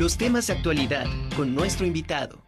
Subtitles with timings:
[0.00, 1.04] los temas de actualidad
[1.36, 2.40] con nuestro invitado.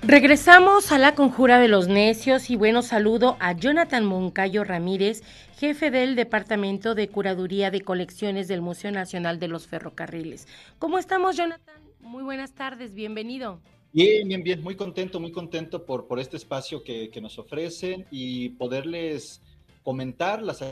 [0.00, 5.22] Regresamos a la conjura de los necios y bueno, saludo a Jonathan Moncayo Ramírez,
[5.58, 10.48] jefe del Departamento de Curaduría de Colecciones del Museo Nacional de los Ferrocarriles.
[10.78, 11.74] ¿Cómo estamos, Jonathan?
[12.00, 13.60] Muy buenas tardes, bienvenido.
[13.92, 18.06] Bien, bien, bien, muy contento, muy contento por, por este espacio que, que nos ofrecen
[18.10, 19.42] y poderles
[19.82, 20.62] comentar las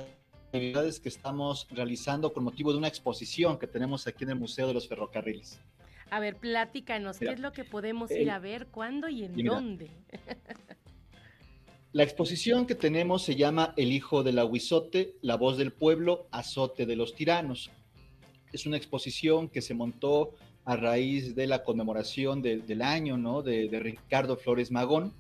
[0.55, 4.69] actividades que estamos realizando con motivo de una exposición que tenemos aquí en el Museo
[4.69, 5.59] de los Ferrocarriles.
[6.11, 9.91] A ver, pláticanos, ¿qué es lo que podemos ir a ver, cuándo y en dónde?
[11.92, 16.86] La exposición que tenemos se llama El hijo del aguizote, la voz del pueblo, azote
[16.86, 17.70] de los tiranos.
[18.52, 23.42] Es una exposición que se montó a raíz de la conmemoración del año, ¿no?
[23.42, 25.12] De, Ricardo Flores Magón.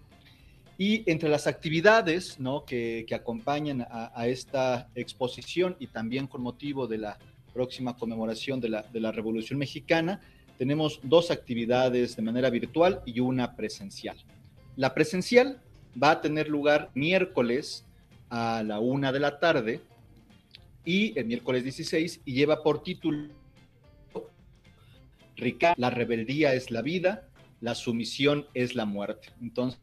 [0.78, 2.38] Y entre las actividades.
[2.66, 7.18] Que, acompañan a, esta exposición y también con motivo de la
[7.52, 10.20] próxima conmemoración de la, Revolución Mexicana,
[10.58, 14.16] tenemos dos actividades de manera virtual y una presencial.
[14.76, 15.60] La presencial
[16.00, 17.84] va a tener lugar miércoles
[18.28, 19.80] a la una de la tarde
[20.84, 23.28] y el miércoles 16 y lleva por título
[25.36, 27.28] Ricardo, la rebeldía es la vida,
[27.60, 29.28] la sumisión es la muerte.
[29.40, 29.80] Entonces,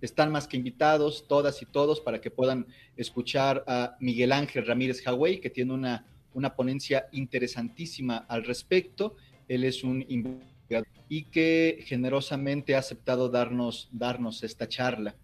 [0.00, 2.66] están más que invitados todas y todos para que puedan
[2.96, 9.16] escuchar a Miguel Ángel Ramírez Hawey, que tiene una una ponencia interesantísima al respecto.
[9.48, 15.14] Él es un investigador y que generosamente ha aceptado darnos, darnos esta charla.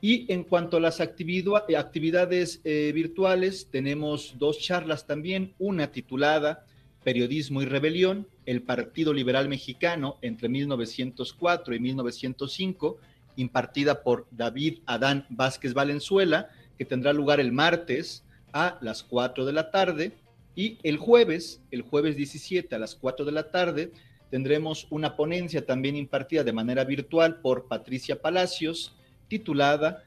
[0.00, 6.64] Y en cuanto a las actividades eh, virtuales, tenemos dos charlas también, una titulada
[7.02, 12.98] Periodismo y Rebelión, el Partido Liberal Mexicano entre 1904 y 1905,
[13.36, 19.52] impartida por David Adán Vázquez Valenzuela, que tendrá lugar el martes a las 4 de
[19.52, 20.12] la tarde.
[20.54, 23.92] Y el jueves, el jueves 17 a las 4 de la tarde,
[24.30, 28.94] tendremos una ponencia también impartida de manera virtual por Patricia Palacios,
[29.28, 30.04] titulada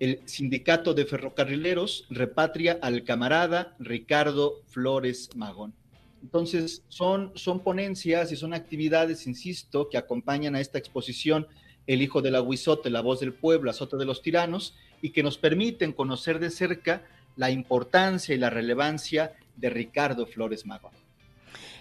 [0.00, 5.77] El Sindicato de Ferrocarrileros repatria al camarada Ricardo Flores Magón.
[6.22, 11.46] Entonces, son, son ponencias y son actividades, insisto, que acompañan a esta exposición
[11.86, 15.38] El Hijo del Aguizote, la voz del pueblo, azote de los tiranos, y que nos
[15.38, 17.02] permiten conocer de cerca
[17.36, 20.97] la importancia y la relevancia de Ricardo Flores Magón.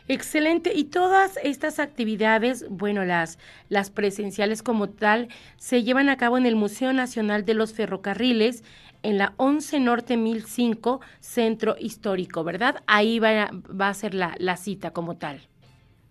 [0.07, 0.73] Excelente.
[0.73, 6.45] Y todas estas actividades, bueno, las, las presenciales como tal, se llevan a cabo en
[6.45, 8.63] el Museo Nacional de los Ferrocarriles,
[9.03, 12.84] en la 11 Norte 1005, Centro Histórico, ¿verdad?
[12.88, 15.41] Ahí va, va a ser la, la, cita como tal.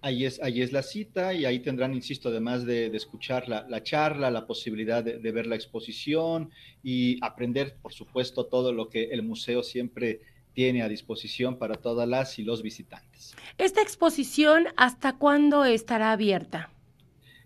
[0.03, 3.83] Ahí es, ahí es la cita y ahí tendrán, insisto, además de, escuchar la, la,
[3.83, 6.51] charla, la posibilidad de ver la exposición
[6.83, 10.21] y aprender, por supuesto, todo lo que el museo siempre
[10.57, 13.37] tiene a disposición para todas las y los visitantes.
[13.59, 16.71] ¿Esta exposición hasta cuándo estará abierta?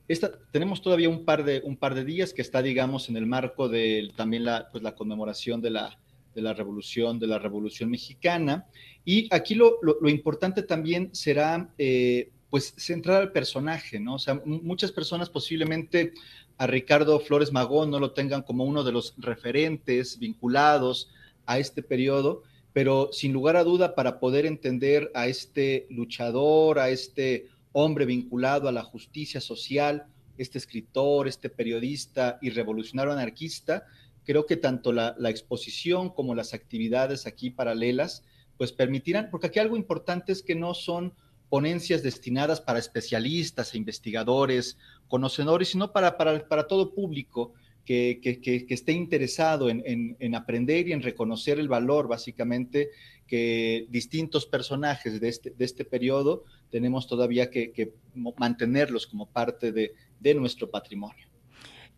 [0.06, 3.26] Esta, tenemos todavía un par, de, un par de días que está, digamos, en el
[3.26, 5.98] marco de también la, pues, la conmemoración de la,
[6.36, 8.68] de la revolución, de la revolución mexicana.
[9.04, 14.14] Y aquí lo, lo, lo importante también será, eh, pues, centrar al personaje, ¿no?
[14.14, 16.12] O sea, muchas personas posiblemente
[16.58, 21.10] a Ricardo Flores Magón no lo tengan como uno de los referentes vinculados
[21.46, 26.90] a este periodo, pero sin lugar a duda para poder entender a este luchador, a
[26.90, 30.06] este hombre vinculado a la justicia social,
[30.38, 33.84] este escritor, este periodista y revolucionario anarquista,
[34.24, 38.24] creo que tanto la, exposición como las actividades aquí paralelas,
[38.56, 41.14] pues permitirán, porque aquí algo importante es que no son
[41.48, 47.54] ponencias destinadas para especialistas e investigadores, conocedores, sino para, para, para todo público
[47.90, 52.06] que, que, que, que esté interesado en, en, en, aprender y en reconocer el valor,
[52.06, 52.90] básicamente,
[53.26, 59.92] que distintos personajes de este, de este periodo tenemos todavía que, mantenerlos como parte de,
[60.20, 61.26] de nuestro patrimonio.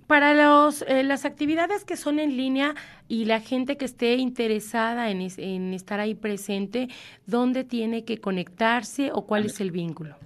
[0.06, 2.74] Para los, eh, las actividades que son en línea
[3.06, 6.88] y la gente que esté interesada en, es, en estar ahí presente,
[7.26, 10.16] ¿dónde tiene que conectarse o cuál es el vínculo?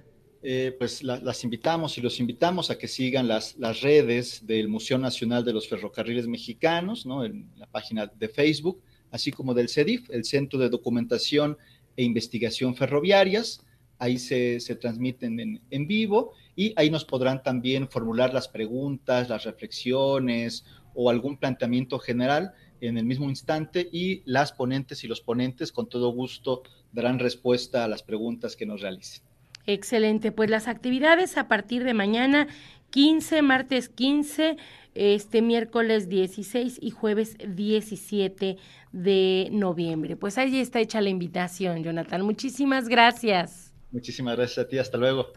[0.49, 4.97] Eh, pues la, las invitamos y los invitamos a que sigan las, redes del Museo
[4.97, 7.25] Nacional de los Ferrocarriles Mexicanos, ¿no?
[7.25, 11.57] en la página de Facebook, así como del CEDIF, el Centro de Documentación
[11.97, 13.65] e Investigación Ferroviarias.
[13.99, 19.27] Ahí se, se transmiten en, en, vivo y ahí nos podrán también formular las preguntas,
[19.27, 20.63] las reflexiones
[20.95, 25.89] o algún planteamiento general en el mismo instante y las ponentes y los ponentes con
[25.89, 26.63] todo gusto
[26.93, 29.27] darán respuesta a las preguntas que nos realicen.
[29.67, 32.47] Excelente, pues las actividades a partir de mañana
[32.91, 34.55] 15, martes 15,
[34.95, 38.57] este miércoles 16 y jueves 17
[38.93, 40.15] de noviembre.
[40.15, 42.21] Pues ahí está hecha la invitación, Jonathan.
[42.21, 43.73] Muchísimas gracias.
[43.91, 44.79] Muchísimas gracias a ti.
[44.79, 45.33] Hasta luego.